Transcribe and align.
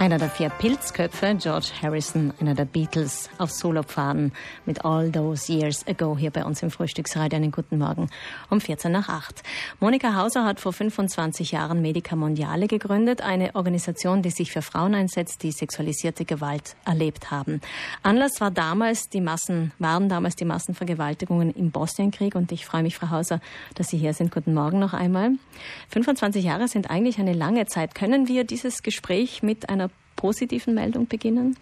Einer 0.00 0.16
der 0.16 0.30
vier 0.30 0.48
Pilzköpfe, 0.48 1.36
George 1.38 1.72
Harrison, 1.82 2.32
einer 2.40 2.54
der 2.54 2.64
Beatles 2.64 3.28
auf 3.36 3.50
Solopfaden 3.50 4.32
mit 4.64 4.82
All 4.82 5.12
Those 5.12 5.52
Years 5.52 5.86
Ago 5.86 6.16
hier 6.16 6.30
bei 6.30 6.42
uns 6.42 6.62
im 6.62 6.70
Frühstücksradio. 6.70 7.36
Einen 7.36 7.52
guten 7.52 7.76
Morgen 7.76 8.08
um 8.48 8.62
14 8.62 8.90
nach 8.90 9.10
8. 9.10 9.42
Monika 9.78 10.14
Hauser 10.14 10.46
hat 10.46 10.58
vor 10.58 10.72
25 10.72 11.52
Jahren 11.52 11.82
Medica 11.82 12.16
Mondiale 12.16 12.66
gegründet, 12.66 13.20
eine 13.20 13.54
Organisation, 13.54 14.22
die 14.22 14.30
sich 14.30 14.52
für 14.52 14.62
Frauen 14.62 14.94
einsetzt, 14.94 15.42
die 15.42 15.52
sexualisierte 15.52 16.24
Gewalt 16.24 16.76
erlebt 16.86 17.30
haben. 17.30 17.60
Anlass 18.02 18.40
war 18.40 18.50
damals 18.50 19.10
die 19.10 19.20
Massen, 19.20 19.72
waren 19.78 20.08
damals 20.08 20.34
die 20.34 20.46
Massenvergewaltigungen 20.46 21.50
im 21.50 21.72
Bosnienkrieg 21.72 22.36
und 22.36 22.52
ich 22.52 22.64
freue 22.64 22.82
mich, 22.82 22.96
Frau 22.96 23.10
Hauser, 23.10 23.42
dass 23.74 23.88
Sie 23.88 23.98
hier 23.98 24.14
sind. 24.14 24.32
Guten 24.32 24.54
Morgen 24.54 24.78
noch 24.78 24.94
einmal. 24.94 25.32
25 25.90 26.42
Jahre 26.42 26.68
sind 26.68 26.88
eigentlich 26.88 27.18
eine 27.18 27.34
lange 27.34 27.66
Zeit. 27.66 27.94
Können 27.94 28.28
wir 28.28 28.44
dieses 28.44 28.82
Gespräch 28.82 29.42
mit 29.42 29.68
einer 29.68 29.89
positiven 30.20 30.74
Meldung 30.74 31.08
beginnen? 31.08 31.56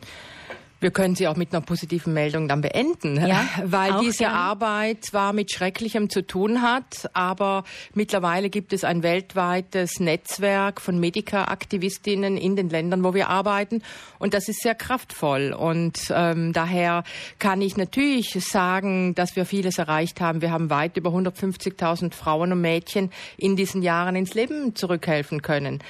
Wir 0.81 0.93
können 0.93 1.17
sie 1.17 1.27
auch 1.27 1.35
mit 1.35 1.53
einer 1.53 1.61
positiven 1.61 2.15
Meldung 2.15 2.47
dann 2.47 2.61
beenden, 2.61 3.17
ja, 3.27 3.49
weil 3.65 3.99
diese 4.01 4.19
gern. 4.19 4.35
Arbeit 4.35 5.05
zwar 5.05 5.33
mit 5.33 5.51
Schrecklichem 5.51 6.09
zu 6.09 6.25
tun 6.25 6.63
hat, 6.63 7.11
aber 7.15 7.65
mittlerweile 7.95 8.49
gibt 8.49 8.73
es 8.73 8.85
ein 8.85 9.03
weltweites 9.03 9.99
Netzwerk 9.99 10.81
von 10.81 11.01
Medica-Aktivistinnen 11.01 12.37
in 12.37 12.55
den 12.55 12.69
Ländern, 12.69 13.03
wo 13.03 13.13
wir 13.13 13.29
arbeiten 13.29 13.83
und 14.21 14.35
das 14.35 14.49
ist 14.49 14.63
sehr 14.63 14.77
kraftvoll 14.77 15.53
und 15.53 15.99
ähm, 16.11 16.53
daher 16.53 17.03
kann 17.41 17.61
ich 17.61 17.77
natürlich 17.77 18.31
sagen, 18.47 19.17
dass 19.17 19.35
wir 19.35 19.47
vieles 19.47 19.79
erreicht 19.79 20.21
haben. 20.21 20.43
Wir 20.43 20.53
haben 20.53 20.71
weit 20.71 20.97
über 20.97 21.11
150.000 21.11 22.15
Frauen 22.15 22.53
und 22.53 22.61
Mädchen 22.61 23.11
in 23.37 23.57
diesen 23.57 23.83
Jahren 23.83 24.15
ins 24.15 24.35
Leben 24.35 24.77
zurückhelfen 24.77 25.43
können. 25.43 25.81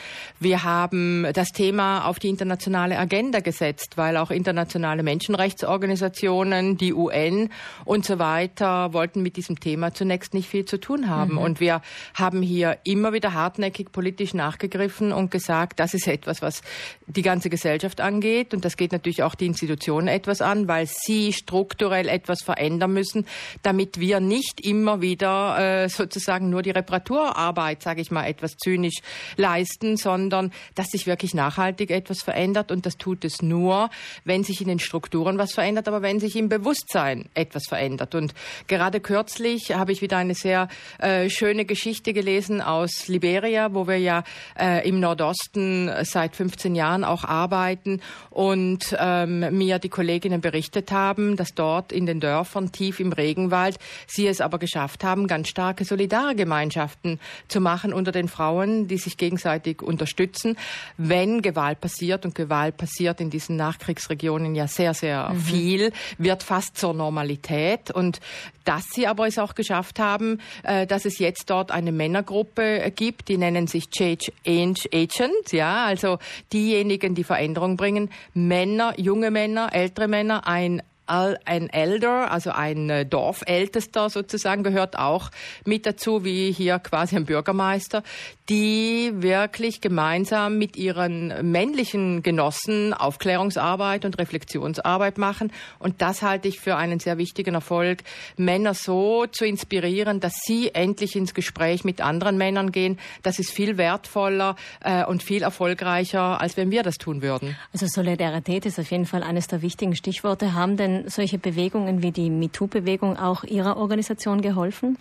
Wir 0.41 0.65
haben 0.65 1.27
das 1.35 1.49
Thema 1.49 2.07
auf 2.07 2.19
die 2.19 2.29
internationale 2.31 2.99
Agenda 2.99 3.41
gesetzt, 3.41 3.99
weil 3.99 4.17
auch 4.17 4.31
international 4.31 4.78
internationale 4.79 5.03
Menschenrechtsorganisationen, 5.03 6.77
die 6.77 6.95
UN 6.95 7.51
und 7.85 8.05
so 8.05 8.19
weiter 8.19 8.93
wollten 8.93 9.23
mit 9.23 9.37
diesem 9.37 9.59
Thema 9.59 9.93
zunächst 9.93 10.35
nicht 10.35 10.49
viel 10.49 10.65
zu 10.65 10.79
tun 10.79 11.09
haben. 11.09 11.33
Mhm. 11.33 11.39
Und 11.39 11.61
wir 11.61 11.83
haben 12.15 12.43
hier 12.43 12.79
immer 12.85 13.13
wieder 13.13 13.35
hartnäckig 13.35 13.91
politisch 13.91 14.35
nachgegriffen 14.35 15.13
und 15.13 15.31
gesagt, 15.31 15.81
das 15.81 15.95
ist 15.95 16.07
etwas, 16.07 16.43
was 16.43 16.63
die 17.07 17.23
ganze 17.23 17.51
Gesellschaft 17.51 18.01
angeht. 18.01 18.55
Und 18.55 18.65
das 18.65 18.77
geht 18.77 18.93
natürlich 18.93 19.23
auch 19.25 19.35
die 19.35 19.47
Institutionen 19.47 20.07
etwas 20.07 20.41
an, 20.41 20.69
weil 20.69 20.87
sie 20.87 21.33
strukturell 21.33 22.09
etwas 22.09 22.43
verändern 22.43 22.93
müssen, 22.93 23.27
damit 23.63 23.99
wir 23.99 24.21
nicht 24.21 24.61
immer 24.61 25.01
wieder 25.01 25.85
äh, 25.85 25.89
sozusagen 25.89 26.51
nur 26.51 26.63
die 26.63 26.71
Reparaturarbeit, 26.71 27.83
sage 27.83 28.01
ich 28.01 28.13
mal, 28.13 28.27
etwas 28.27 28.57
zynisch 28.57 29.01
leisten, 29.37 29.97
sondern 29.97 30.53
dass 30.77 30.89
sich 30.89 31.07
wirklich 31.07 31.35
nachhaltig 31.35 31.91
etwas 31.91 32.23
verändert. 32.23 32.71
Und 32.71 32.87
das 32.87 32.97
tut 32.97 33.25
es 33.25 33.43
nur, 33.43 33.91
wenn 34.25 34.45
sich 34.45 34.61
in 34.61 34.68
den 34.69 34.79
Strukturen 34.79 35.39
was 35.39 35.53
verändert, 35.53 35.89
aber 35.89 36.03
wenn 36.03 36.21
sich 36.21 36.37
im 36.37 36.49
Bewusstsein 36.49 37.29
etwas 37.35 37.67
verändert. 37.67 38.15
Und 38.15 38.35
gerade 38.67 39.01
kürzlich 39.01 39.75
habe 39.75 39.93
ich 39.93 40.03
wieder 40.03 40.17
eine 40.17 40.35
sehr 40.35 40.69
äh, 40.99 41.29
schöne 41.29 41.65
Geschichte 41.65 42.13
gelesen 42.13 42.61
aus 42.61 43.09
Liberia, 43.09 43.75
wo 43.75 43.87
wir 43.87 43.99
ja 43.99 44.25
äh, 44.59 44.89
im 44.89 45.01
Nordosten 45.01 45.91
seit 46.03 46.37
15 46.37 46.75
Jahren 46.75 47.05
auch 47.05 47.25
arbeiten 47.25 48.01
und 48.31 48.97
ähm, 48.99 49.57
mir 49.57 49.79
die 49.79 49.89
Kolleginnen 49.89 50.41
berichtet 50.41 50.93
haben, 50.93 51.37
dass 51.37 51.55
dort 51.55 51.93
in 51.93 52.07
den 52.07 52.21
Dörfern 52.21 52.73
tief 52.73 53.01
im 53.01 53.13
Regenwald 53.13 53.79
sie 54.07 54.27
es 54.27 54.41
aber 54.41 54.59
geschafft 54.59 55.05
haben, 55.05 55.27
ganz 55.27 55.49
starke 55.49 55.85
Solidargemeinschaften 55.85 57.21
zu 57.49 57.61
machen 57.61 57.93
unter 57.93 58.13
den 58.13 58.29
Frauen, 58.29 58.89
die 58.89 58.99
sich 58.99 59.17
gegenseitig 59.17 59.83
unterstützen, 59.83 60.57
wenn 60.97 61.43
Gewalt 61.43 61.81
passiert 61.81 62.25
und 62.25 62.35
Gewalt 62.35 62.77
passiert 62.77 63.21
in 63.21 63.31
diesen 63.31 63.57
Nachkriegsregionen 63.57 64.55
ja 64.59 64.69
sehr, 64.69 64.95
sehr 64.95 65.31
mhm. 65.31 65.41
viel, 65.41 65.93
wird 66.19 66.43
fast 66.43 66.77
zur 66.77 66.95
Normalität. 66.95 67.91
Und 67.91 68.21
dass 68.65 68.85
sie 68.93 69.07
aber 69.07 69.27
es 69.27 69.39
auch 69.39 69.55
geschafft 69.55 69.99
haben, 69.99 70.41
äh, 70.63 70.87
dass 70.87 71.05
es 71.05 71.19
jetzt 71.19 71.49
dort 71.49 71.71
eine 71.71 71.93
Männergruppe 71.93 72.93
gibt, 72.95 73.29
die 73.29 73.39
nennen 73.39 73.67
sich 73.67 73.89
Change 73.91 74.31
Agents, 74.45 75.53
ja, 75.53 75.87
also 75.87 76.19
diejenigen, 76.53 77.15
die 77.15 77.25
Veränderung 77.25 77.77
bringen. 77.77 78.11
Männer, 78.35 78.93
junge 78.99 79.31
Männer, 79.31 79.73
ältere 79.73 80.09
Männer, 80.09 80.47
ein 80.47 80.83
ein 81.09 81.71
Elder, 81.71 82.31
also 82.31 82.51
ein 82.51 82.91
äh, 82.91 83.07
Dorfältester 83.07 84.11
sozusagen, 84.11 84.63
gehört 84.63 84.99
auch 84.99 85.31
mit 85.65 85.87
dazu, 85.87 86.25
wie 86.25 86.53
hier 86.53 86.79
quasi 86.79 87.17
ein 87.17 87.25
Bürgermeister, 87.25 88.03
die 88.49 89.11
wirklich 89.15 89.81
gemeinsam 89.81 90.59
mit 90.59 90.77
ihren 90.77 91.51
männlichen 91.51 92.23
Genossen 92.23 92.95
Aufklärungsarbeit 92.95 94.05
und 94.05 94.19
Reflexionsarbeit 94.19 95.19
machen. 95.19 95.53
Und 95.79 96.01
das 96.01 96.23
halte 96.23 96.49
ich 96.49 96.61
für 96.61 96.77
einen 96.77 96.99
sehr 96.99 97.19
wichtigen 97.19 97.55
Erfolg, 97.55 98.03
Männer 98.37 98.75
so 98.75 99.27
zu 99.27 99.45
inspirieren, 99.45 100.21
dass 100.21 100.35
sie 100.45 100.75
endlich 100.75 101.17
ins 101.17 101.35
Gespräch 101.35 101.85
mit 101.85 102.01
anderen 102.01 102.39
Männern 102.39 102.73
gehen. 102.73 102.99
Das 103.23 103.39
ist 103.39 103.51
viel 103.51 103.77
wertvoller 103.77 104.57
äh, 104.81 105.05
und 105.05 105.23
viel 105.23 105.43
erfolgreicher, 105.43 106.41
als 106.41 106.57
wenn 106.57 106.71
wir 106.71 106.83
das 106.83 106.97
tun 106.97 107.23
würden. 107.23 107.57
Also 107.73 107.87
Solidarität 107.87 108.67
ist 108.67 108.79
auf 108.79 108.91
jeden 108.91 109.07
Fall 109.07 109.23
eines 109.23 109.47
der 109.47 109.63
wichtigen 109.63 109.95
Stichworte. 109.95 110.55
Haben 110.55 110.77
denn 110.77 110.98
solche 111.07 111.39
Bewegungen 111.39 112.03
wie 112.03 112.13
die 112.13 112.31
MeToo-Bewegung 112.31 113.17
auch 113.17 113.45
Ihrer 113.45 113.77
Organisation 113.77 114.41
geholfen? 114.41 114.97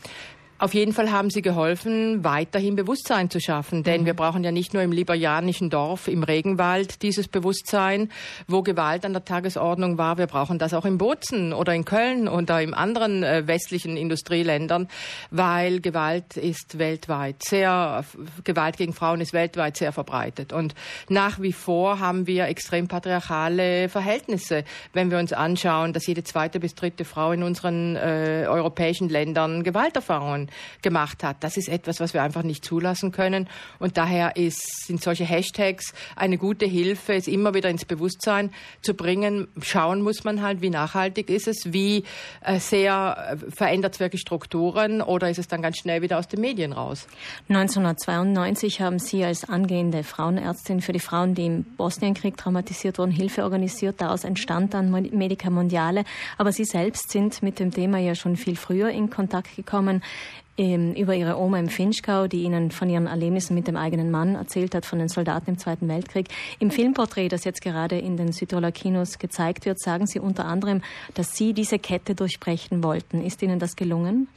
Auf 0.60 0.74
jeden 0.74 0.94
Fall 0.94 1.12
haben 1.12 1.30
sie 1.30 1.44
geholfen, 1.44 2.24
weiterhin 2.24 2.76
Bewusstsein 2.76 3.30
zu 3.30 3.40
schaffen. 3.40 3.84
Denn 3.84 4.02
mhm. 4.02 4.06
wir 4.08 4.14
brauchen 4.16 4.44
ja 4.44 4.52
nicht 4.52 4.74
nur 4.74 4.82
im 4.82 4.92
liberianischen 4.92 5.70
Dorf, 5.70 6.08
im 6.08 6.24
Regenwald 6.24 7.04
dieses 7.04 7.28
Bewusstsein, 7.28 8.10
wo 8.48 8.64
Gewalt 8.64 9.06
an 9.06 9.14
der 9.14 9.24
Tagesordnung 9.24 10.00
war. 10.00 10.18
Wir 10.18 10.26
brauchen 10.26 10.58
das 10.58 10.74
auch 10.74 10.86
in 10.86 10.98
Bozen 10.98 11.54
oder 11.54 11.76
in 11.76 11.86
Köln 11.86 12.28
oder 12.28 12.60
in 12.62 12.74
anderen 12.74 13.24
äh, 13.24 13.46
westlichen 13.46 13.98
Industrieländern, 13.98 14.88
weil 15.30 15.80
Gewalt 15.80 16.38
ist 16.38 16.80
weltweit 16.80 17.44
sehr, 17.44 18.04
Gewalt 18.44 18.78
gegen 18.78 18.94
Frauen 18.94 19.22
ist 19.22 19.34
weltweit 19.34 19.78
sehr 19.78 19.92
verbreitet. 19.92 20.54
Und 20.54 20.74
nach 21.08 21.40
wie 21.40 21.54
vor 21.54 22.00
haben 22.00 22.26
wir 22.26 22.46
extrem 22.46 22.88
patriarchale 22.88 23.90
Verhältnisse. 23.90 24.64
Wenn 24.94 25.12
wir 25.12 25.20
uns 25.20 25.34
anschauen, 25.34 25.94
dass 25.94 26.08
jede 26.08 26.24
zweite 26.24 26.60
bis 26.60 26.74
dritte 26.74 27.06
Frau 27.06 27.32
in 27.32 27.44
unseren 27.44 27.96
äh, 27.96 28.46
europäischen 28.48 29.10
Ländern 29.10 29.64
Gemacht 30.82 31.24
hat. 31.24 31.38
Das 31.42 31.58
ist 31.58 31.70
etwas, 31.70 32.00
was 32.00 32.14
wir 32.14 32.24
einfach 32.24 32.44
nicht 32.44 32.64
zulassen 32.64 33.12
können. 33.12 33.50
Und 33.80 33.98
daher 33.98 34.36
ist, 34.36 34.86
sind 34.86 35.02
solche 35.02 35.26
Hashtags 35.26 35.94
eine 36.16 36.38
gute 36.38 36.66
Hilfe, 36.66 37.14
es 37.14 37.28
immer 37.28 37.54
wieder 37.54 37.70
ins 37.70 37.86
Bewusstsein 37.86 38.52
zu 38.82 38.94
bringen. 38.94 39.48
Schauen 39.62 40.02
muss 40.02 40.24
man 40.24 40.42
halt, 40.42 40.62
wie 40.62 40.70
nachhaltig 40.70 41.30
ist 41.30 41.48
es, 41.48 41.74
wie 41.74 42.04
äh, 42.42 42.60
sehr 42.60 43.38
äh, 43.42 43.52
verändert 43.52 43.96
es 43.96 44.00
wirklich 44.00 44.22
Strukturen 44.22 45.02
oder 45.02 45.30
ist 45.30 45.40
es 45.40 45.48
dann 45.48 45.62
ganz 45.62 45.78
schnell 45.78 46.02
wieder 46.02 46.18
aus 46.18 46.28
den 46.28 46.42
Medien 46.42 46.74
raus? 46.74 47.08
1992 47.50 48.82
haben 48.82 49.00
Sie 49.00 49.24
als 49.24 49.48
angehende 49.48 50.04
Frauenärztin 50.04 50.82
für 50.82 50.94
die 50.94 51.00
Frauen, 51.00 51.36
die 51.36 51.46
im 51.46 51.64
Bosnienkrieg 51.64 52.38
traumatisiert 52.38 52.98
wurden, 52.98 53.12
Hilfe 53.12 53.44
organisiert. 53.44 54.02
Daraus 54.02 54.24
entstand 54.24 54.74
dann 54.74 54.92
Medica 54.92 55.50
Mondiale. 55.50 56.04
Aber 56.38 56.52
Sie 56.52 56.66
selbst 56.66 57.12
sind 57.12 57.42
mit 57.44 57.60
dem 57.60 57.72
Thema 57.72 58.00
ja 58.00 58.16
schon 58.16 58.36
viel 58.36 58.56
früher 58.56 58.90
in 58.90 59.10
Kontakt 59.10 59.56
gekommen 59.56 60.04
über 60.58 61.14
ihre 61.14 61.38
Oma 61.38 61.60
im 61.60 61.70
Finchgau, 61.70 62.28
die 62.28 62.42
ihnen 62.42 62.72
von 62.72 62.90
ihren 62.90 63.06
Erlebnissen 63.06 63.54
mit 63.54 63.68
dem 63.68 63.78
eigenen 63.78 64.10
Mann 64.10 64.34
erzählt 64.34 64.74
hat, 64.74 64.88
von 64.88 64.98
den 64.98 65.08
Soldaten 65.08 65.52
im 65.52 65.58
Zweiten 65.60 65.88
Weltkrieg. 65.88 66.30
Im 66.58 66.72
Filmporträt, 66.72 67.30
das 67.30 67.44
jetzt 67.44 67.62
gerade 67.62 68.00
in 68.00 68.18
den 68.18 68.32
Südtiroler 68.32 68.72
Kinos 68.72 69.20
gezeigt 69.20 69.66
wird, 69.66 69.80
sagen 69.80 70.08
Sie 70.08 70.20
unter 70.20 70.46
anderem, 70.46 70.82
dass 71.14 71.36
Sie 71.36 71.54
diese 71.54 71.78
Kette 71.78 72.16
durchbrechen 72.16 72.84
wollten. 72.84 73.24
Ist 73.24 73.44
Ihnen 73.44 73.60
das 73.60 73.76
gelungen? 73.76 74.28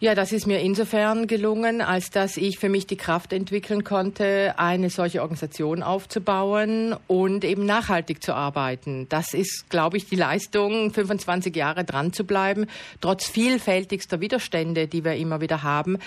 Ja, 0.00 0.16
das 0.16 0.32
ist 0.32 0.46
mir 0.46 0.60
insofern 0.60 1.28
gelungen, 1.28 1.80
als 1.80 2.10
dass 2.10 2.36
ich 2.36 2.58
für 2.58 2.68
mich 2.68 2.86
die 2.86 2.96
Kraft 2.96 3.32
entwickeln 3.32 3.84
konnte, 3.84 4.54
eine 4.56 4.90
solche 4.90 5.22
Organisation 5.22 5.84
aufzubauen 5.84 6.96
und 7.06 7.44
eben 7.44 7.64
nachhaltig 7.64 8.22
zu 8.22 8.34
arbeiten. 8.34 9.06
Das 9.08 9.34
ist, 9.34 9.70
glaube 9.70 9.96
ich, 9.96 10.06
die 10.06 10.16
Leistung, 10.16 10.92
25 10.92 11.54
Jahre 11.54 11.84
dran 11.84 12.12
zu 12.12 12.24
bleiben, 12.24 12.66
trotz 13.00 13.28
vielfältigster 13.28 14.20
Widerstände, 14.20 14.88
die 14.88 15.04
wir 15.04 15.14
immer 15.14 15.40
wieder 15.40 15.62
haben. 15.62 15.98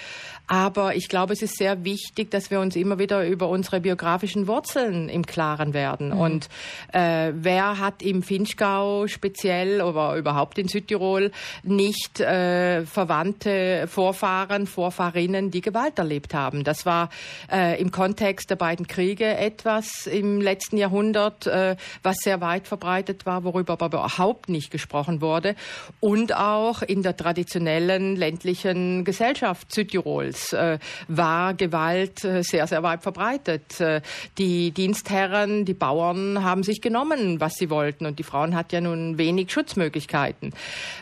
Aber 0.48 0.96
ich 0.96 1.08
glaube, 1.08 1.34
es 1.34 1.42
ist 1.42 1.58
sehr 1.58 1.84
wichtig, 1.84 2.30
dass 2.30 2.52
wir 2.52 2.60
uns 2.60 2.76
immer 2.76 3.00
wieder 3.00 3.26
über 3.26 3.50
unsere 3.50 3.80
biografischen 3.80 4.48
Wurzeln 4.48 5.10
im 5.10 5.26
Klaren 5.26 5.74
werden. 5.74 6.10
Mhm. 6.10 6.20
Und 6.20 6.50
äh, 6.94 7.32
wer 7.34 7.80
hat 7.80 8.02
im 8.02 8.22
Finchgau 8.22 9.08
speziell 9.08 9.82
oder 9.82 10.16
überhaupt 10.16 10.58
in 10.58 10.68
Südtirol 10.68 11.32
nicht 11.64 12.20
äh, 12.20 12.86
Verwandte 12.86 13.87
Vorfahren, 13.88 14.68
Vorfahrinnen, 14.68 15.52
die 15.52 15.62
Gewalt 15.62 16.00
erlebt 16.00 16.34
haben. 16.34 16.64
Das 16.64 16.86
war 16.86 17.10
äh, 17.52 17.80
im 17.82 17.92
Kontext 17.92 18.50
der 18.50 18.56
beiden 18.56 18.88
Kriege 18.88 19.26
etwas 19.26 20.08
im 20.08 20.42
letzten 20.42 20.78
Jahrhundert, 20.78 21.48
äh, 21.48 21.76
was 22.04 22.18
sehr 22.18 22.42
weit 22.42 22.68
verbreitet 22.68 23.26
war, 23.26 23.44
worüber 23.44 23.74
aber 23.74 23.88
überhaupt 23.88 24.50
nicht 24.50 24.72
gesprochen 24.72 25.22
wurde. 25.22 25.56
Und 26.00 26.36
auch 26.36 26.82
in 26.82 27.04
der 27.04 27.16
traditionellen 27.18 28.16
ländlichen 28.16 29.04
Gesellschaft 29.04 29.72
Südtirols 29.74 30.54
äh, 30.54 30.80
war 31.08 31.54
Gewalt 31.54 32.24
äh, 32.24 32.44
sehr, 32.44 32.68
sehr 32.68 32.84
weit 32.84 33.04
verbreitet. 33.04 33.80
Äh, 33.80 34.02
die 34.38 34.72
Dienstherren, 34.72 35.66
die 35.66 35.74
Bauern 35.74 36.44
haben 36.44 36.64
sich 36.64 36.82
genommen, 36.82 37.40
was 37.40 37.56
sie 37.56 37.70
wollten. 37.70 38.06
Und 38.06 38.20
die 38.20 38.24
Frauen 38.24 38.56
hatten 38.56 38.76
ja 38.76 38.82
nun 38.82 39.18
wenig 39.18 39.52
Schutzmöglichkeiten. 39.52 40.54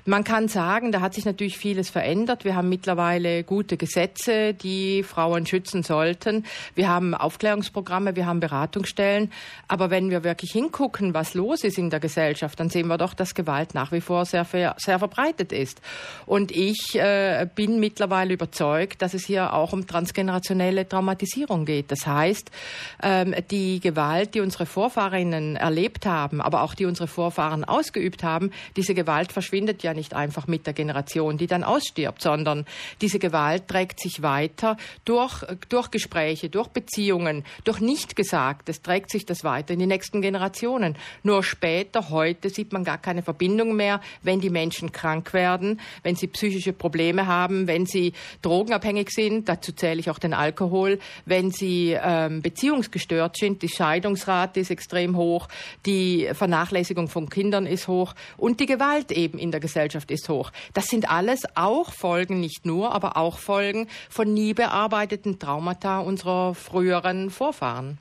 Man 0.05 0.23
kann 0.23 0.47
sagen, 0.47 0.91
da 0.91 1.01
hat 1.01 1.13
sich 1.13 1.25
natürlich 1.25 1.57
vieles 1.57 1.89
verändert. 1.89 2.45
Wir 2.45 2.55
haben 2.55 2.64
mittlerweile 2.69 3.43
gute 3.43 3.77
Gesetze, 3.77 4.53
die 4.53 5.03
Frauen 5.03 5.45
schützen 5.45 5.83
sollten. 5.83 6.45
Wir 6.73 6.89
haben 6.89 7.13
Aufklärungsprogramme, 7.13 8.15
wir 8.15 8.25
haben 8.25 8.39
Beratungsstellen. 8.39 9.31
Aber 9.67 9.89
wenn 9.89 10.09
wir 10.09 10.23
wirklich 10.23 10.51
hingucken, 10.51 11.13
was 11.13 11.33
los 11.33 11.63
ist 11.63 11.77
in 11.77 11.89
der 11.89 11.99
Gesellschaft, 11.99 12.59
dann 12.59 12.69
sehen 12.69 12.87
wir 12.87 12.97
doch, 12.97 13.13
dass 13.13 13.35
Gewalt 13.35 13.73
nach 13.73 13.91
wie 13.91 14.01
vor 14.01 14.25
sehr, 14.25 14.45
sehr 14.77 14.99
verbreitet 14.99 15.51
ist. 15.51 15.81
Und 16.25 16.51
ich 16.51 16.95
äh, 16.95 17.47
bin 17.53 17.79
mittlerweile 17.79 18.33
überzeugt, 18.33 19.01
dass 19.01 19.13
es 19.13 19.25
hier 19.25 19.53
auch 19.53 19.73
um 19.73 19.85
transgenerationelle 19.85 20.87
Traumatisierung 20.87 21.65
geht. 21.65 21.91
Das 21.91 22.07
heißt, 22.07 22.51
ähm, 23.03 23.35
die 23.51 23.79
Gewalt, 23.79 24.35
die 24.35 24.41
unsere 24.41 24.65
Vorfahrinnen 24.65 25.55
erlebt 25.55 26.05
haben, 26.05 26.41
aber 26.41 26.61
auch 26.61 26.73
die 26.73 26.85
unsere 26.85 27.07
Vorfahren 27.07 27.63
ausgeübt 27.63 28.23
haben, 28.23 28.51
diese 28.75 28.93
Gewalt 28.93 29.31
verschwindet 29.31 29.83
ja 29.83 29.93
nicht 29.93 30.13
einfach 30.13 30.47
mit 30.47 30.65
der 30.65 30.73
Generation, 30.73 31.37
die 31.37 31.47
dann 31.47 31.63
ausstirbt, 31.63 32.21
sondern 32.21 32.54
diese 33.01 33.19
Gewalt 33.19 33.67
trägt 33.67 33.99
sich 33.99 34.21
weiter 34.21 34.77
durch, 35.03 35.43
durch 35.67 35.91
Gespräche, 35.91 36.49
durch 36.49 36.69
Beziehungen, 36.69 37.43
durch 37.63 37.79
Nichtgesagtes 37.79 38.81
trägt 38.81 39.09
sich 39.09 39.25
das 39.25 39.43
weiter 39.43 39.73
in 39.73 39.79
die 39.79 39.87
nächsten 39.87 40.21
Generationen. 40.21 40.95
Nur 41.23 41.43
später, 41.43 42.09
heute, 42.09 42.49
sieht 42.49 42.71
man 42.71 42.83
gar 42.83 42.99
keine 42.99 43.23
Verbindung 43.23 43.75
mehr, 43.75 43.99
wenn 44.21 44.39
die 44.39 44.49
Menschen 44.49 44.91
krank 44.91 45.33
werden, 45.33 45.81
wenn 46.03 46.15
sie 46.15 46.27
psychische 46.27 46.73
Probleme 46.73 47.27
haben, 47.27 47.67
wenn 47.67 47.85
sie 47.85 48.13
drogenabhängig 48.41 49.09
sind, 49.09 49.49
dazu 49.49 49.71
zähle 49.71 49.99
ich 49.99 50.09
auch 50.09 50.19
den 50.19 50.33
Alkohol, 50.33 50.99
wenn 51.25 51.51
sie 51.51 51.97
ähm, 51.99 52.41
beziehungsgestört 52.41 53.37
sind, 53.37 53.61
die 53.61 53.69
Scheidungsrate 53.69 54.59
ist 54.59 54.71
extrem 54.71 55.17
hoch, 55.17 55.47
die 55.85 56.29
Vernachlässigung 56.33 57.07
von 57.07 57.29
Kindern 57.29 57.65
ist 57.65 57.87
hoch 57.87 58.13
und 58.37 58.59
die 58.59 58.65
Gewalt 58.65 59.11
eben 59.11 59.37
in 59.37 59.51
der 59.51 59.59
Gesellschaft 59.59 60.11
ist 60.11 60.29
hoch. 60.29 60.51
Das 60.73 60.87
sind 60.87 61.09
alles 61.09 61.43
auch 61.55 61.91
Folgen, 61.91 62.39
nicht 62.45 62.63
nur, 62.63 62.93
aber 62.93 63.17
auch 63.17 63.39
Folgen 63.39 63.87
von 64.07 64.31
nie 64.31 64.53
bearbeiteten 64.53 65.39
Traumata 65.39 65.99
unserer 65.99 66.53
früheren 66.53 67.31
Vorfahren. 67.31 67.97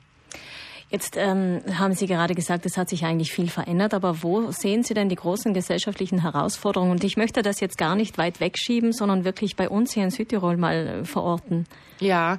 Jetzt 0.91 1.17
ähm, 1.17 1.61
haben 1.79 1.95
Sie 1.95 2.05
gerade 2.05 2.35
gesagt, 2.35 2.63
es 2.67 2.77
hat 2.77 2.89
sich 2.89 3.05
eigentlich 3.05 3.31
viel 3.31 3.49
verändert, 3.49 3.95
aber 3.95 4.21
wo 4.21 4.51
sehen 4.51 4.83
Sie 4.83 4.93
denn 4.93 5.09
die 5.09 5.15
großen 5.15 5.51
gesellschaftlichen 5.55 6.21
Herausforderungen? 6.21 6.91
Und 6.91 7.03
ich 7.03 7.17
möchte 7.17 7.41
das 7.41 7.59
jetzt 7.59 7.79
gar 7.79 7.95
nicht 7.95 8.19
weit 8.19 8.39
wegschieben, 8.39 8.93
sondern 8.93 9.25
wirklich 9.25 9.55
bei 9.55 9.67
uns 9.67 9.93
hier 9.93 10.03
in 10.03 10.11
Südtirol 10.11 10.57
mal 10.57 11.01
äh, 11.01 11.05
verorten. 11.05 11.65
Ja, 11.99 12.37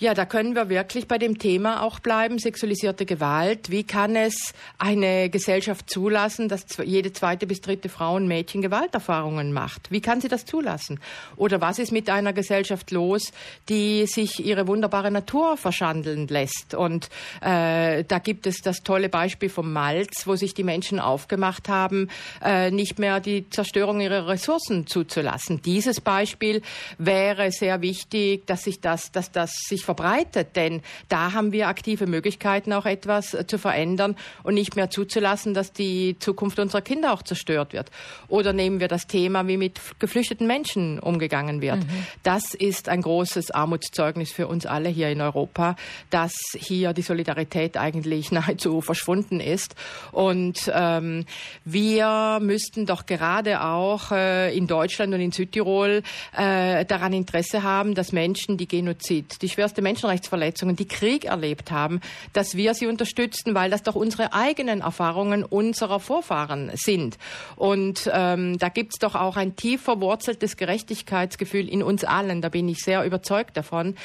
ja, 0.00 0.14
da 0.14 0.24
können 0.24 0.54
wir 0.54 0.70
wirklich 0.70 1.06
bei 1.06 1.18
dem 1.18 1.38
Thema 1.38 1.82
auch 1.82 2.00
bleiben, 2.00 2.38
sexualisierte 2.38 3.04
Gewalt. 3.04 3.70
Wie 3.70 3.84
kann 3.84 4.16
es 4.16 4.54
eine 4.78 5.28
Gesellschaft 5.28 5.90
zulassen, 5.90 6.48
dass 6.48 6.64
jede 6.82 7.12
zweite 7.12 7.46
bis 7.46 7.60
dritte 7.60 7.90
Frau 7.90 8.16
und 8.16 8.26
Mädchen 8.26 8.62
Gewalterfahrungen 8.62 9.52
macht? 9.52 9.90
Wie 9.90 10.00
kann 10.00 10.22
sie 10.22 10.28
das 10.28 10.46
zulassen? 10.46 11.00
Oder 11.36 11.60
was 11.60 11.78
ist 11.78 11.92
mit 11.92 12.08
einer 12.08 12.32
Gesellschaft 12.32 12.90
los, 12.92 13.30
die 13.68 14.06
sich 14.06 14.42
ihre 14.42 14.66
wunderbare 14.66 15.10
Natur 15.10 15.58
verschandeln 15.58 16.28
lässt? 16.28 16.74
Und 16.74 17.10
äh, 17.42 18.02
da 18.04 18.18
gibt 18.20 18.46
es 18.46 18.62
das 18.62 18.78
tolle 18.78 19.10
Beispiel 19.10 19.50
vom 19.50 19.70
Malz, 19.70 20.26
wo 20.26 20.34
sich 20.34 20.54
die 20.54 20.64
Menschen 20.64 20.98
aufgemacht 20.98 21.68
haben, 21.68 22.08
äh, 22.42 22.70
nicht 22.70 22.98
mehr 22.98 23.20
die 23.20 23.50
Zerstörung 23.50 24.00
ihrer 24.00 24.28
Ressourcen 24.28 24.86
zuzulassen. 24.86 25.60
Dieses 25.60 26.00
Beispiel 26.00 26.62
wäre 26.96 27.52
sehr 27.52 27.82
wichtig, 27.82 28.46
dass 28.46 28.64
sich 28.64 28.80
das, 28.80 29.12
dass 29.12 29.30
das 29.30 29.52
sich 29.68 29.89
verbreitet, 29.90 30.54
denn 30.54 30.82
da 31.08 31.32
haben 31.32 31.50
wir 31.50 31.66
aktive 31.66 32.06
Möglichkeiten, 32.06 32.72
auch 32.72 32.86
etwas 32.86 33.34
äh, 33.34 33.44
zu 33.44 33.58
verändern 33.58 34.14
und 34.44 34.54
nicht 34.54 34.76
mehr 34.76 34.88
zuzulassen, 34.88 35.52
dass 35.52 35.72
die 35.72 36.16
Zukunft 36.20 36.60
unserer 36.60 36.80
Kinder 36.80 37.12
auch 37.12 37.22
zerstört 37.22 37.72
wird. 37.72 37.90
Oder 38.28 38.52
nehmen 38.52 38.78
wir 38.78 38.86
das 38.86 39.08
Thema, 39.08 39.48
wie 39.48 39.56
mit 39.56 39.80
geflüchteten 39.98 40.46
Menschen 40.46 41.00
umgegangen 41.00 41.60
wird. 41.60 41.78
Mhm. 41.78 42.06
Das 42.22 42.54
ist 42.54 42.88
ein 42.88 43.02
großes 43.02 43.50
Armutszeugnis 43.50 44.30
für 44.30 44.46
uns 44.46 44.64
alle 44.64 44.88
hier 44.88 45.08
in 45.10 45.20
Europa, 45.20 45.74
dass 46.10 46.34
hier 46.54 46.92
die 46.92 47.02
Solidarität 47.02 47.76
eigentlich 47.76 48.30
nahezu 48.38 48.82
verschwunden 48.82 49.40
ist. 49.40 49.74
Und 50.12 50.70
ähm, 50.72 51.26
wir 51.64 52.38
müssten 52.40 52.86
doch 52.86 53.06
gerade 53.06 53.64
auch 53.64 54.12
äh, 54.12 54.56
in 54.56 54.68
Deutschland 54.68 55.12
und 55.14 55.20
in 55.20 55.32
Südtirol 55.32 56.04
äh, 56.36 56.84
daran 56.84 57.12
Interesse 57.12 57.64
haben, 57.64 57.96
dass 57.96 58.12
Menschen, 58.12 58.56
die 58.56 58.68
Genozid, 58.68 59.42
die 59.42 59.48
schwerste 59.48 59.79
schwerste 59.80 59.82
Menschenrechtsverletzungen, 59.82 60.76
die 60.76 60.86
Krieg 60.86 61.24
erlebt 61.24 61.70
haben, 61.70 62.00
dass 62.32 62.56
wir 62.56 62.74
sie 62.74 62.86
unterstützen, 62.86 63.54
weil 63.54 63.70
das 63.70 63.82
doch 63.82 63.94
unsere 63.94 64.32
eigenen 64.32 64.80
Erfahrungen 64.80 65.44
unserer 65.44 66.00
Vorfahren 66.00 66.70
sind. 66.74 67.18
Und 67.56 68.10
ähm, 68.12 68.58
da 68.58 68.68
gibt's 68.68 68.98
doch 68.98 69.14
auch 69.14 69.36
ein 69.36 69.56
tief 69.56 69.82
verwurzeltes 69.82 70.56
Gerechtigkeitsgefühl 70.56 71.68
in 71.68 71.82
uns 71.82 72.04
allen. 72.04 72.40
Da 72.40 72.48
bin 72.48 72.68
ich 72.68 72.78
sehr 72.78 73.04
überzeugt 73.04 73.56
davon, 73.56 73.96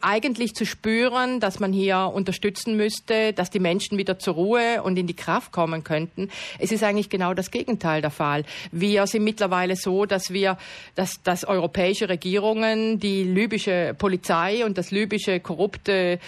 eigentlich 0.00 0.54
zu 0.54 0.64
spüren, 0.64 1.40
dass 1.40 1.60
man 1.60 1.72
hier 1.72 2.10
unterstützen 2.12 2.76
müsste, 2.76 3.32
dass 3.32 3.50
die 3.50 3.60
Menschen 3.60 3.98
wieder 3.98 4.18
zur 4.18 4.34
Ruhe 4.34 4.82
und 4.82 4.98
in 4.98 5.06
die 5.06 5.16
Kraft 5.16 5.52
kommen 5.52 5.84
könnten. 5.84 6.28
Es 6.58 6.72
ist 6.72 6.82
eigentlich 6.82 7.10
genau 7.10 7.34
das 7.34 7.50
Gegenteil 7.50 8.02
der 8.02 8.10
Fall. 8.10 8.44
Wir 8.72 9.06
sind 9.06 9.24
mittlerweile 9.24 9.76
so, 9.76 10.06
dass 10.06 10.32
wir, 10.32 10.58
dass, 10.94 11.22
dass 11.22 11.44
europäische 11.44 12.08
Regierungen 12.08 12.98
die 12.98 13.24
libysche 13.24 13.94
Polizei 13.96 14.64
und 14.64 14.78
das 14.78 14.90
libysche 14.90 15.40
korrupte, 15.40 16.18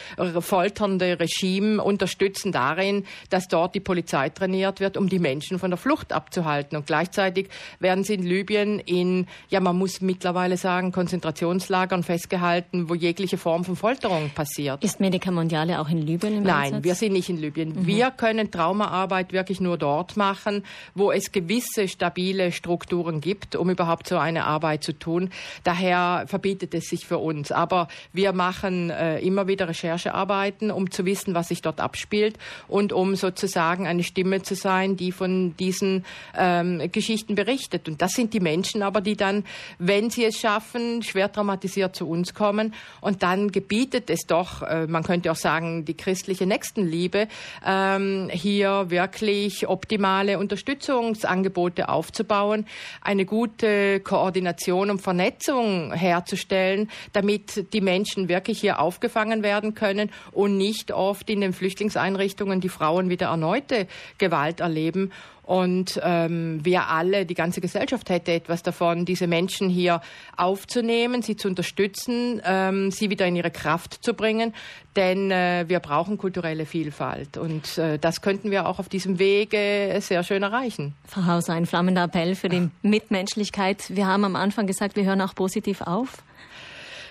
folternde 0.40 1.18
Regime 1.18 1.82
unterstützen 1.82 2.52
darin, 2.52 3.04
dass 3.30 3.48
dort 3.48 3.74
die 3.74 3.80
Polizei 3.80 4.28
trainiert 4.28 4.80
wird, 4.80 4.96
um 4.96 5.08
die 5.08 5.18
Menschen 5.18 5.58
von 5.58 5.70
der 5.70 5.78
Flucht 5.78 6.12
abzuhalten. 6.12 6.76
Und 6.76 6.86
gleichzeitig 6.86 7.48
werden 7.78 8.04
sie 8.04 8.14
in 8.14 8.22
Libyen 8.22 8.78
in, 8.80 9.26
ja, 9.48 9.60
man 9.60 9.76
muss 9.76 10.00
mittlerweile 10.00 10.56
sagen, 10.56 10.92
Konzentrationslagern 10.92 12.02
festgehalten, 12.02 12.88
wo 12.88 12.94
jegliche 12.94 13.38
Form 13.48 13.64
von 13.64 13.76
Folterung 13.76 14.28
passiert. 14.34 14.84
Ist 14.84 15.00
Medica 15.00 15.30
Mondiale 15.30 15.80
auch 15.80 15.88
in 15.88 15.96
Libyen 16.02 16.36
im 16.36 16.42
Nein, 16.42 16.64
Einsatz? 16.64 16.84
wir 16.84 16.94
sind 16.94 17.14
nicht 17.14 17.30
in 17.30 17.38
Libyen. 17.38 17.70
Mhm. 17.70 17.86
Wir 17.86 18.10
können 18.10 18.50
Traumaarbeit 18.50 19.32
wirklich 19.32 19.58
nur 19.58 19.78
dort 19.78 20.18
machen, 20.18 20.64
wo 20.94 21.10
es 21.10 21.32
gewisse 21.32 21.88
stabile 21.88 22.52
Strukturen 22.52 23.22
gibt, 23.22 23.56
um 23.56 23.70
überhaupt 23.70 24.06
so 24.06 24.18
eine 24.18 24.44
Arbeit 24.44 24.84
zu 24.84 24.92
tun. 24.92 25.30
Daher 25.64 26.24
verbietet 26.26 26.74
es 26.74 26.90
sich 26.90 27.06
für 27.06 27.16
uns. 27.16 27.50
Aber 27.50 27.88
wir 28.12 28.34
machen 28.34 28.90
äh, 28.90 29.18
immer 29.20 29.48
wieder 29.48 29.66
Recherchearbeiten, 29.66 30.70
um 30.70 30.90
zu 30.90 31.06
wissen, 31.06 31.34
was 31.34 31.48
sich 31.48 31.62
dort 31.62 31.80
abspielt 31.80 32.36
und 32.66 32.92
um 32.92 33.16
sozusagen 33.16 33.86
eine 33.86 34.02
Stimme 34.02 34.42
zu 34.42 34.56
sein, 34.56 34.98
die 34.98 35.10
von 35.10 35.56
diesen 35.56 36.04
ähm, 36.36 36.82
Geschichten 36.92 37.34
berichtet. 37.34 37.88
Und 37.88 38.02
das 38.02 38.12
sind 38.12 38.34
die 38.34 38.40
Menschen 38.40 38.82
aber, 38.82 39.00
die 39.00 39.16
dann, 39.16 39.44
wenn 39.78 40.10
sie 40.10 40.26
es 40.26 40.38
schaffen, 40.38 41.02
schwer 41.02 41.32
traumatisiert 41.32 41.96
zu 41.96 42.06
uns 42.06 42.34
kommen 42.34 42.74
und 43.00 43.22
dann 43.22 43.37
dann 43.38 43.52
gebietet 43.52 44.10
es 44.10 44.26
doch, 44.26 44.62
äh, 44.62 44.86
man 44.86 45.02
könnte 45.02 45.30
auch 45.30 45.36
sagen, 45.36 45.84
die 45.84 45.96
christliche 45.96 46.46
Nächstenliebe, 46.46 47.28
ähm, 47.64 48.28
hier 48.32 48.90
wirklich 48.90 49.68
optimale 49.68 50.38
Unterstützungsangebote 50.38 51.88
aufzubauen, 51.88 52.66
eine 53.00 53.24
gute 53.24 54.00
Koordination 54.00 54.90
und 54.90 55.00
Vernetzung 55.00 55.92
herzustellen, 55.92 56.90
damit 57.12 57.72
die 57.72 57.80
Menschen 57.80 58.28
wirklich 58.28 58.60
hier 58.60 58.80
aufgefangen 58.80 59.42
werden 59.42 59.74
können 59.74 60.10
und 60.32 60.56
nicht 60.56 60.92
oft 60.92 61.30
in 61.30 61.40
den 61.40 61.52
Flüchtlingseinrichtungen 61.52 62.60
die 62.60 62.68
Frauen 62.68 63.10
wieder 63.10 63.28
erneute 63.28 63.86
Gewalt 64.18 64.60
erleben. 64.60 65.12
Und 65.48 65.98
ähm, 66.04 66.62
wir 66.62 66.88
alle, 66.88 67.24
die 67.24 67.32
ganze 67.32 67.62
Gesellschaft 67.62 68.10
hätte 68.10 68.32
etwas 68.32 68.62
davon, 68.62 69.06
diese 69.06 69.26
Menschen 69.26 69.70
hier 69.70 70.02
aufzunehmen, 70.36 71.22
sie 71.22 71.36
zu 71.36 71.48
unterstützen, 71.48 72.42
ähm, 72.44 72.90
sie 72.90 73.08
wieder 73.08 73.26
in 73.26 73.34
ihre 73.34 73.50
Kraft 73.50 74.04
zu 74.04 74.12
bringen. 74.12 74.52
Denn 74.94 75.30
äh, 75.30 75.64
wir 75.66 75.80
brauchen 75.80 76.18
kulturelle 76.18 76.66
Vielfalt. 76.66 77.38
Und 77.38 77.78
äh, 77.78 77.98
das 77.98 78.20
könnten 78.20 78.50
wir 78.50 78.68
auch 78.68 78.78
auf 78.78 78.90
diesem 78.90 79.18
Wege 79.18 79.96
sehr 80.00 80.22
schön 80.22 80.42
erreichen. 80.42 80.94
Frau 81.06 81.24
Hauser, 81.24 81.54
ein 81.54 81.64
flammender 81.64 82.04
Appell 82.04 82.34
für 82.34 82.50
die 82.50 82.68
Mitmenschlichkeit. 82.82 83.84
Wir 83.88 84.06
haben 84.06 84.26
am 84.26 84.36
Anfang 84.36 84.66
gesagt, 84.66 84.96
wir 84.96 85.04
hören 85.04 85.22
auch 85.22 85.34
positiv 85.34 85.80
auf. 85.80 86.22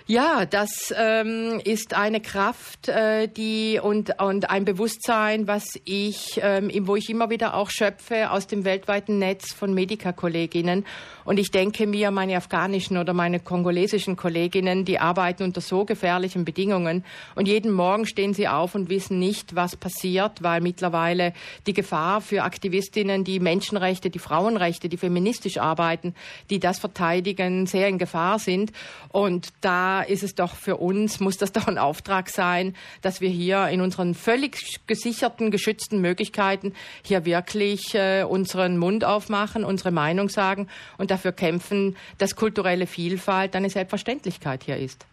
Ja, 0.09 0.45
das 0.45 0.93
ähm, 0.97 1.59
ist 1.65 1.93
eine 1.93 2.21
Kraft, 2.21 2.87
äh, 2.87 3.27
die 3.27 3.77
und 3.83 4.21
und 4.21 4.49
ein 4.49 4.63
Bewusstsein, 4.63 5.47
was 5.47 5.77
ich, 5.83 6.39
ähm, 6.41 6.71
wo 6.87 6.95
ich 6.95 7.09
immer 7.09 7.29
wieder 7.29 7.55
auch 7.55 7.69
schöpfe 7.69 8.31
aus 8.31 8.47
dem 8.47 8.63
weltweiten 8.63 9.19
Netz 9.19 9.51
von 9.51 9.73
Medica-Kolleginnen. 9.73 10.85
Und 11.25 11.39
ich 11.39 11.51
denke 11.51 11.87
mir, 11.87 12.09
meine 12.11 12.37
afghanischen 12.37 12.97
oder 12.97 13.11
meine 13.11 13.41
kongolesischen 13.41 14.15
Kolleginnen, 14.15 14.85
die 14.85 14.97
arbeiten 14.97 15.43
unter 15.43 15.59
so 15.59 15.83
gefährlichen 15.83 16.45
Bedingungen 16.45 17.03
und 17.35 17.49
jeden 17.49 17.73
Morgen 17.73 18.05
stehen 18.05 18.33
sie 18.33 18.47
auf 18.47 18.75
und 18.75 18.89
wissen 18.89 19.19
nicht, 19.19 19.55
was 19.55 19.75
passiert, 19.75 20.41
weil 20.41 20.61
mittlerweile 20.61 21.33
die 21.65 21.73
Gefahr 21.73 22.21
für 22.21 22.43
Aktivistinnen, 22.43 23.25
die 23.25 23.41
Menschenrechte, 23.41 24.09
die 24.09 24.19
Frauenrechte, 24.19 24.87
die 24.87 24.95
feministisch 24.95 25.57
arbeiten, 25.57 26.15
die 26.49 26.61
das 26.61 26.79
verteidigen, 26.79 27.65
sehr 27.65 27.89
in 27.89 27.97
Gefahr 27.97 28.39
sind. 28.39 28.71
Und 29.09 29.49
da 29.59 29.96
ist 30.01 30.23
es 30.23 30.35
doch 30.35 30.55
für 30.55 30.77
uns, 30.77 31.19
muss 31.19 31.37
das 31.37 31.51
doch 31.51 31.67
ein 31.67 31.77
Auftrag 31.77 32.29
sein, 32.29 32.75
dass 33.01 33.21
wir 33.21 33.29
hier 33.29 33.67
in 33.69 33.81
unseren 33.81 34.13
völlig 34.13 34.57
gesicherten, 34.87 35.51
geschützten 35.51 35.99
Möglichkeiten 35.99 36.73
hier 37.03 37.25
wirklich 37.25 37.93
äh, 37.95 38.23
unseren 38.23 38.77
Mund 38.77 39.03
aufmachen, 39.03 39.63
unsere 39.63 39.91
Meinung 39.91 40.29
sagen 40.29 40.67
und 40.97 41.11
dafür 41.11 41.31
kämpfen, 41.31 41.95
dass 42.17 42.35
kulturelle 42.35 42.87
Vielfalt 42.87 43.55
eine 43.55 43.69
Selbstverständlichkeit 43.69 44.63
hier 44.63 44.77
ist. 44.77 45.05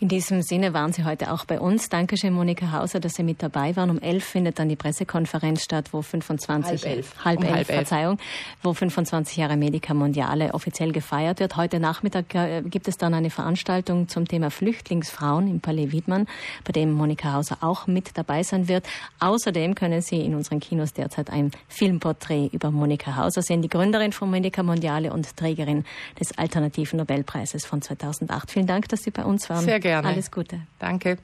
In 0.00 0.08
diesem 0.08 0.42
Sinne 0.42 0.72
waren 0.72 0.92
Sie 0.92 1.04
heute 1.04 1.32
auch 1.32 1.44
bei 1.44 1.60
uns. 1.60 1.88
Dankeschön, 1.88 2.32
Monika 2.32 2.72
Hauser, 2.72 3.00
dass 3.00 3.14
Sie 3.14 3.22
mit 3.22 3.42
dabei 3.42 3.76
waren. 3.76 3.90
Um 3.90 4.00
elf 4.00 4.24
findet 4.24 4.58
dann 4.58 4.68
die 4.68 4.76
Pressekonferenz 4.76 5.62
statt, 5.62 5.90
wo 5.92 6.00
25 6.00 6.84
halb 6.84 6.96
elf, 6.96 7.24
halb, 7.24 7.38
um 7.38 7.44
elf, 7.44 7.54
halb 7.54 7.66
Verzeihung, 7.66 8.18
wo 8.62 8.72
25 8.72 9.36
Jahre 9.36 9.56
Medica 9.56 9.92
Mondiale 9.92 10.54
offiziell 10.54 10.92
gefeiert 10.92 11.40
wird. 11.40 11.56
Heute 11.56 11.80
Nachmittag 11.80 12.34
äh, 12.34 12.62
gibt 12.62 12.88
es 12.88 12.96
dann 12.96 13.12
eine 13.12 13.28
Veranstaltung 13.28 14.08
zum 14.08 14.26
Thema 14.26 14.50
Flüchtlingsfrauen 14.50 15.48
im 15.48 15.60
Palais 15.60 15.92
Wiedmann, 15.92 16.26
bei 16.64 16.72
dem 16.72 16.92
Monika 16.92 17.34
Hauser 17.34 17.58
auch 17.60 17.86
mit 17.86 18.16
dabei 18.16 18.42
sein 18.42 18.68
wird. 18.68 18.86
Außerdem 19.18 19.74
können 19.74 20.00
Sie 20.00 20.20
in 20.20 20.34
unseren 20.34 20.60
Kinos 20.60 20.94
derzeit 20.94 21.28
ein 21.28 21.50
Filmporträt 21.68 22.48
über 22.52 22.70
Monika 22.70 23.16
Hauser 23.16 23.42
sehen, 23.42 23.60
die 23.60 23.68
Gründerin 23.68 24.12
von 24.12 24.30
Medica 24.30 24.62
Mondiale 24.62 25.12
und 25.12 25.36
Trägerin 25.36 25.84
des 26.18 26.38
Alternativen 26.38 26.98
Nobelpreises 26.98 27.66
von 27.66 27.82
2008. 27.82 28.50
Vielen 28.50 28.66
Dank, 28.66 28.88
dass 28.88 29.02
Sie 29.02 29.10
bei 29.10 29.24
uns 29.24 29.49
Sehr 29.58 29.80
gerne. 29.80 30.08
Alles 30.08 30.30
Gute. 30.30 30.60
Danke. 30.78 31.18